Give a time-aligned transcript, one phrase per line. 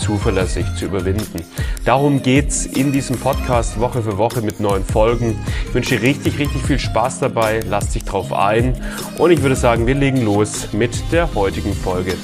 [0.00, 1.44] zuverlässig zu überwinden.
[1.84, 5.38] Darum geht's in diesem Podcast Woche für Woche mit neuen Folgen.
[5.68, 7.60] Ich wünsche dir richtig, richtig viel Spaß dabei.
[7.68, 8.74] Lass dich drauf ein.
[9.18, 12.14] Und ich würde sagen, wir legen los mit der heutigen Folge.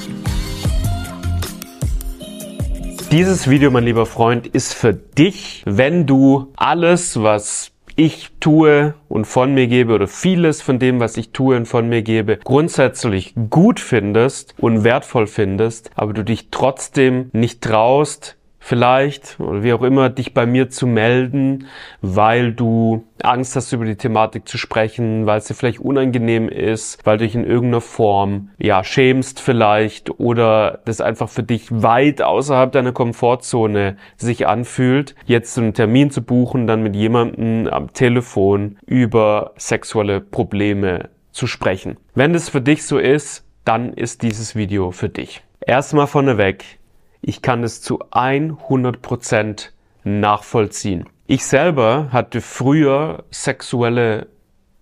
[3.11, 9.25] Dieses Video, mein lieber Freund, ist für dich, wenn du alles, was ich tue und
[9.25, 13.33] von mir gebe oder vieles von dem, was ich tue und von mir gebe, grundsätzlich
[13.49, 18.36] gut findest und wertvoll findest, aber du dich trotzdem nicht traust,
[18.67, 21.67] vielleicht oder wie auch immer dich bei mir zu melden,
[22.01, 27.05] weil du Angst hast, über die Thematik zu sprechen, weil es dir vielleicht unangenehm ist,
[27.05, 32.21] weil du dich in irgendeiner Form ja schämst vielleicht oder das einfach für dich weit
[32.21, 38.77] außerhalb deiner Komfortzone sich anfühlt, jetzt einen Termin zu buchen, dann mit jemandem am Telefon
[38.85, 41.95] über sexuelle Probleme zu sprechen.
[42.15, 45.41] Wenn das für dich so ist, dann ist dieses Video für dich.
[45.61, 46.77] Erstmal vorneweg,
[47.21, 49.69] ich kann es zu 100%
[50.03, 51.05] nachvollziehen.
[51.25, 54.27] Ich selber hatte früher sexuelle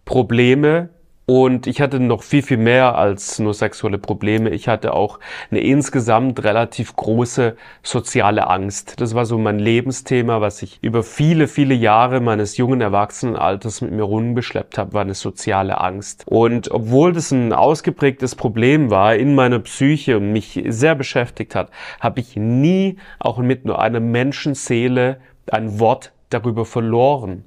[0.06, 0.90] Probleme
[1.28, 4.52] und ich hatte noch viel, viel mehr als nur sexuelle Probleme.
[4.52, 9.02] Ich hatte auch eine insgesamt relativ große soziale Angst.
[9.02, 13.92] Das war so mein Lebensthema, was ich über viele, viele Jahre meines jungen Erwachsenenalters mit
[13.92, 16.26] mir rumgeschleppt habe, war eine soziale Angst.
[16.28, 21.72] Und obwohl das ein ausgeprägtes Problem war in meiner Psyche und mich sehr beschäftigt hat,
[22.00, 25.18] habe ich nie auch mit nur einer Menschenseele
[25.50, 27.46] ein Wort darüber verloren,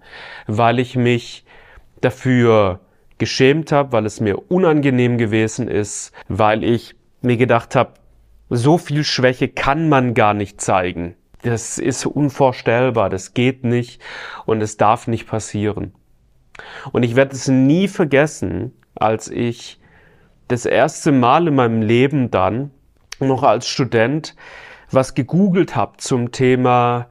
[0.48, 1.44] weil ich mich
[2.00, 2.80] dafür
[3.18, 7.94] geschämt habe, weil es mir unangenehm gewesen ist, weil ich mir gedacht habe,
[8.48, 11.14] so viel Schwäche kann man gar nicht zeigen.
[11.42, 14.00] Das ist unvorstellbar, das geht nicht
[14.46, 15.92] und es darf nicht passieren.
[16.92, 19.78] Und ich werde es nie vergessen, als ich
[20.48, 22.70] das erste Mal in meinem Leben dann
[23.20, 24.34] noch als Student
[24.90, 27.08] was gegoogelt habe zum Thema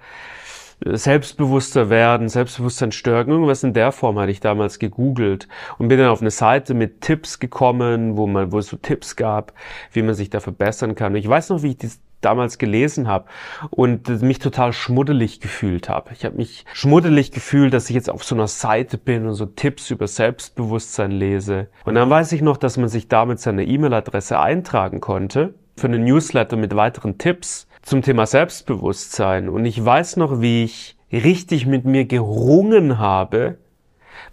[0.86, 6.10] selbstbewusster werden, Selbstbewusstsein stärken, irgendwas in der Form hatte ich damals gegoogelt und bin dann
[6.10, 9.54] auf eine Seite mit Tipps gekommen, wo man, wo es so Tipps gab,
[9.92, 11.14] wie man sich da verbessern kann.
[11.14, 13.26] Und ich weiß noch, wie ich das damals gelesen habe
[13.70, 16.12] und mich total schmuddelig gefühlt habe.
[16.14, 19.46] Ich habe mich schmuddelig gefühlt, dass ich jetzt auf so einer Seite bin und so
[19.46, 21.68] Tipps über Selbstbewusstsein lese.
[21.86, 26.06] Und dann weiß ich noch, dass man sich damit seine E-Mail-Adresse eintragen konnte für einen
[26.06, 29.48] Newsletter mit weiteren Tipps zum Thema Selbstbewusstsein.
[29.48, 33.59] Und ich weiß noch, wie ich richtig mit mir gerungen habe,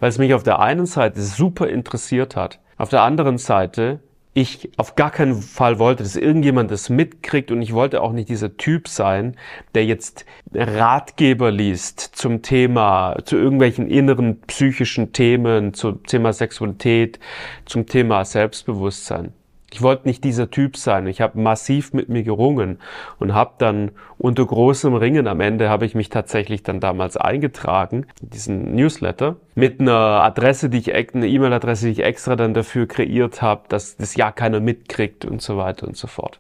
[0.01, 2.59] weil es mich auf der einen Seite super interessiert hat.
[2.79, 4.01] Auf der anderen Seite
[4.37, 8.29] ich auf gar keinen Fall wollte, dass irgendjemand das mitkriegt und ich wollte auch nicht
[8.29, 9.37] dieser Typ sein,
[9.77, 17.21] der jetzt Ratgeber liest zum Thema, zu irgendwelchen inneren psychischen Themen, zum Thema Sexualität,
[17.67, 19.33] zum Thema Selbstbewusstsein.
[19.75, 21.09] Ich wollte nicht dieser Typ sein.
[21.09, 22.79] Ich habe massiv mit mir gerungen
[23.19, 28.07] und habe dann unter großem Ringen am Ende habe ich mich tatsächlich dann damals eingetragen,
[28.21, 33.43] diesen Newsletter, mit einer Adresse, die ich, eine E-Mail-Adresse, die ich extra dann dafür kreiert
[33.43, 36.39] habe, dass das ja keiner mitkriegt und so weiter und so fort.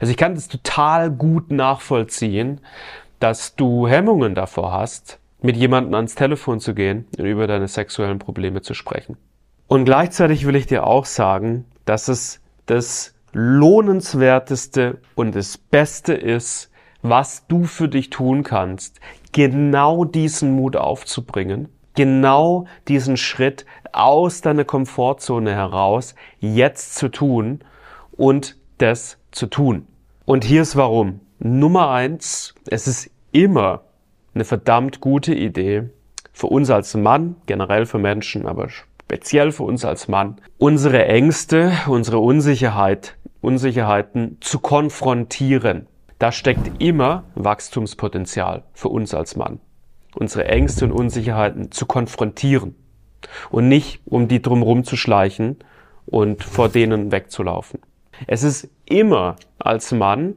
[0.00, 2.62] Also ich kann das total gut nachvollziehen,
[3.20, 8.18] dass du Hemmungen davor hast, mit jemandem ans Telefon zu gehen und über deine sexuellen
[8.18, 9.18] Probleme zu sprechen.
[9.68, 12.41] Und gleichzeitig will ich dir auch sagen, dass es
[12.72, 16.70] das Lohnenswerteste und das Beste ist,
[17.02, 18.98] was du für dich tun kannst,
[19.32, 27.60] genau diesen Mut aufzubringen, genau diesen Schritt aus deiner Komfortzone heraus jetzt zu tun
[28.12, 29.86] und das zu tun.
[30.24, 31.20] Und hier ist warum.
[31.40, 33.82] Nummer eins, es ist immer
[34.34, 35.90] eine verdammt gute Idee
[36.32, 38.70] für uns als Mann, generell für Menschen, aber
[39.12, 45.86] speziell für uns als Mann, unsere Ängste, unsere Unsicherheit, Unsicherheiten zu konfrontieren.
[46.18, 49.60] Da steckt immer Wachstumspotenzial für uns als Mann.
[50.14, 52.74] Unsere Ängste und Unsicherheiten zu konfrontieren
[53.50, 55.58] und nicht um die drumherum zu schleichen
[56.06, 57.80] und vor denen wegzulaufen.
[58.26, 60.36] Es ist immer als Mann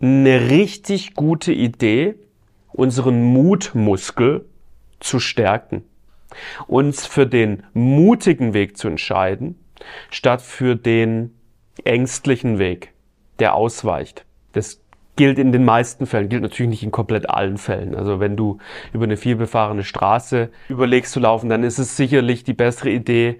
[0.00, 2.16] eine richtig gute Idee,
[2.72, 4.46] unseren Mutmuskel
[4.98, 5.84] zu stärken
[6.66, 9.58] uns für den mutigen Weg zu entscheiden,
[10.10, 11.34] statt für den
[11.84, 12.92] ängstlichen Weg,
[13.38, 14.24] der ausweicht.
[14.52, 14.82] Das
[15.16, 17.94] gilt in den meisten Fällen, gilt natürlich nicht in komplett allen Fällen.
[17.94, 18.58] Also wenn du
[18.92, 23.38] über eine vielbefahrene Straße überlegst zu laufen, dann ist es sicherlich die bessere Idee,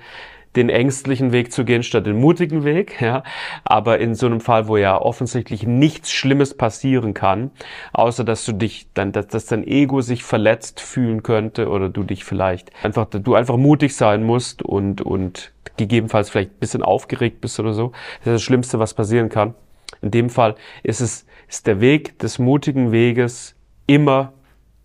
[0.56, 3.22] den ängstlichen Weg zu gehen statt den mutigen Weg, ja.
[3.64, 7.50] Aber in so einem Fall, wo ja offensichtlich nichts Schlimmes passieren kann,
[7.92, 12.02] außer dass du dich dann, dass, dass dein Ego sich verletzt fühlen könnte oder du
[12.02, 17.40] dich vielleicht einfach, du einfach mutig sein musst und, und gegebenenfalls vielleicht ein bisschen aufgeregt
[17.40, 17.92] bist oder so.
[18.18, 19.54] Das ist das Schlimmste, was passieren kann.
[20.00, 23.54] In dem Fall ist es, ist der Weg des mutigen Weges
[23.86, 24.32] immer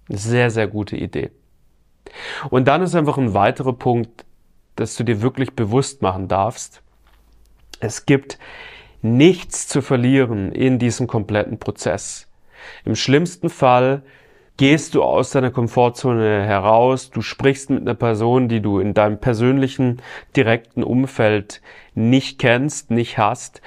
[0.09, 1.31] eine sehr, sehr gute Idee.
[2.49, 4.25] Und dann ist einfach ein weiterer Punkt,
[4.79, 6.81] dass du dir wirklich bewusst machen darfst.
[7.79, 8.39] Es gibt
[9.01, 12.27] nichts zu verlieren in diesem kompletten Prozess.
[12.85, 14.03] Im schlimmsten Fall
[14.57, 19.19] gehst du aus deiner Komfortzone heraus, du sprichst mit einer Person, die du in deinem
[19.19, 20.01] persönlichen,
[20.35, 21.61] direkten Umfeld
[21.93, 23.61] nicht kennst, nicht hast,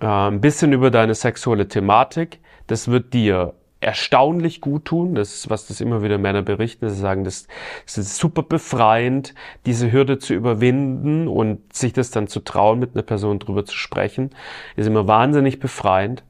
[0.00, 2.40] äh, ein bisschen über deine sexuelle Thematik.
[2.68, 3.54] Das wird dir
[3.86, 5.14] erstaunlich gut tun.
[5.14, 6.88] Das ist, was das immer wieder Männer berichten.
[6.88, 7.46] Sie sagen, das,
[7.84, 9.32] das ist super befreiend,
[9.64, 13.76] diese Hürde zu überwinden und sich das dann zu trauen, mit einer Person drüber zu
[13.76, 14.30] sprechen.
[14.74, 16.24] Ist immer wahnsinnig befreiend.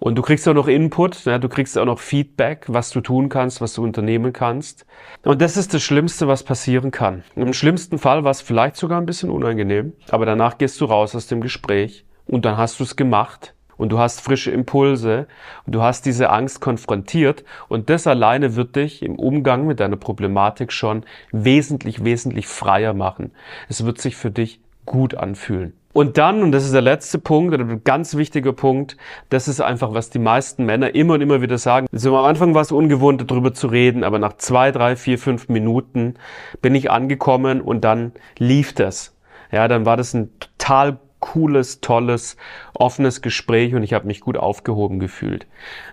[0.00, 3.28] Und du kriegst auch noch Input, ja, du kriegst auch noch Feedback, was du tun
[3.28, 4.86] kannst, was du unternehmen kannst.
[5.22, 7.22] Und das ist das Schlimmste, was passieren kann.
[7.36, 11.14] Im schlimmsten Fall war es vielleicht sogar ein bisschen unangenehm, aber danach gehst du raus
[11.14, 15.26] aus dem Gespräch und dann hast du es gemacht und du hast frische Impulse
[15.66, 19.96] und du hast diese Angst konfrontiert und das alleine wird dich im Umgang mit deiner
[19.96, 23.32] Problematik schon wesentlich, wesentlich freier machen.
[23.68, 25.72] Es wird sich für dich gut anfühlen.
[25.96, 28.98] Und dann, und das ist der letzte Punkt, oder ein ganz wichtiger Punkt,
[29.30, 31.86] das ist einfach, was die meisten Männer immer und immer wieder sagen.
[31.90, 35.48] Also am Anfang war es ungewohnt, darüber zu reden, aber nach zwei, drei, vier, fünf
[35.48, 36.16] Minuten
[36.60, 39.16] bin ich angekommen und dann lief das.
[39.50, 42.36] Ja, dann war das ein total cooles, tolles,
[42.74, 45.46] offenes Gespräch und ich habe mich gut aufgehoben gefühlt.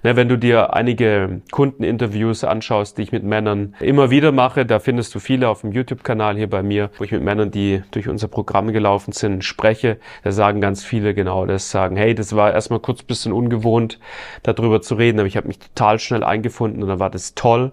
[0.04, 4.80] Ne, wenn du dir einige Kundeninterviews anschaust, die ich mit Männern immer wieder mache, da
[4.80, 8.10] findest du viele auf dem YouTube-Kanal hier bei mir, wo ich mit Männern, die durch
[8.10, 9.98] unser Programm gelaufen sind, spreche.
[10.24, 14.00] Da sagen ganz viele genau das, sagen, hey, das war erstmal kurz ein bisschen ungewohnt,
[14.44, 17.72] darüber zu reden, aber ich habe mich total schnell eingefunden und dann war das toll.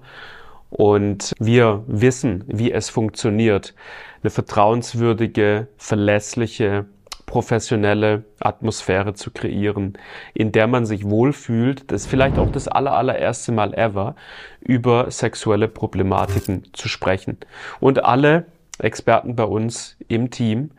[0.70, 3.75] Und wir wissen, wie es funktioniert.
[4.23, 6.87] Eine vertrauenswürdige, verlässliche,
[7.30, 9.96] professionelle Atmosphäre zu kreieren,
[10.34, 14.16] in der man sich wohlfühlt, das ist vielleicht auch das aller, allererste Mal ever,
[14.60, 17.38] über sexuelle Problematiken zu sprechen.
[17.78, 18.46] Und alle
[18.80, 20.72] Experten bei uns im Team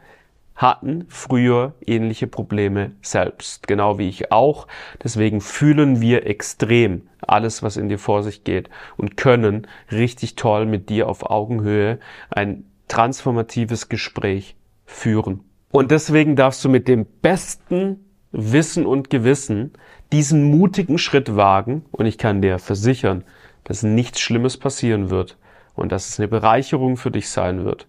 [0.57, 4.67] hatten früher ähnliche Probleme selbst, genau wie ich auch.
[5.01, 10.65] Deswegen fühlen wir extrem alles, was in dir vor sich geht und können richtig toll
[10.65, 11.99] mit dir auf Augenhöhe
[12.29, 15.45] ein transformatives Gespräch führen.
[15.71, 19.73] Und deswegen darfst du mit dem besten Wissen und Gewissen
[20.11, 21.85] diesen mutigen Schritt wagen.
[21.91, 23.23] Und ich kann dir versichern,
[23.63, 25.37] dass nichts Schlimmes passieren wird
[25.75, 27.87] und dass es eine Bereicherung für dich sein wird.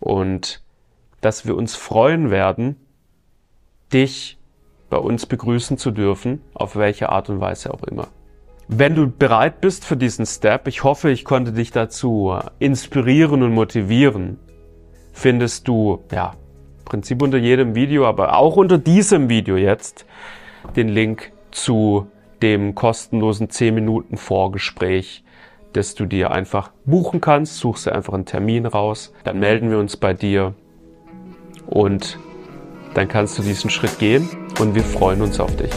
[0.00, 0.62] Und
[1.20, 2.76] dass wir uns freuen werden,
[3.92, 4.38] dich
[4.88, 8.08] bei uns begrüßen zu dürfen, auf welche Art und Weise auch immer.
[8.66, 13.52] Wenn du bereit bist für diesen Step, ich hoffe, ich konnte dich dazu inspirieren und
[13.52, 14.38] motivieren,
[15.12, 16.34] findest du, ja,
[16.90, 20.06] Prinzip unter jedem Video, aber auch unter diesem Video jetzt
[20.74, 22.08] den Link zu
[22.42, 25.22] dem kostenlosen 10 Minuten Vorgespräch,
[25.72, 27.58] das du dir einfach buchen kannst.
[27.58, 30.54] Suchst du einfach einen Termin raus, dann melden wir uns bei dir
[31.68, 32.18] und
[32.94, 35.70] dann kannst du diesen Schritt gehen und wir freuen uns auf dich.